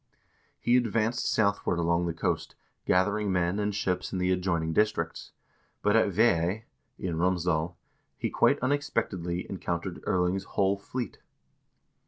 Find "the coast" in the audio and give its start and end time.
2.07-2.55